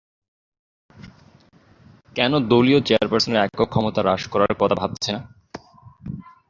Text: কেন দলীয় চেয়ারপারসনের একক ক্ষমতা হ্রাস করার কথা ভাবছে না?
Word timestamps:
কেন 2.15 2.31
দলীয় 2.47 2.79
চেয়ারপারসনের 2.81 3.41
একক 3.41 3.61
ক্ষমতা 3.69 4.01
হ্রাস 4.01 4.23
করার 4.27 4.53
কথা 4.59 4.75
ভাবছে 4.75 5.09
না? 5.11 5.21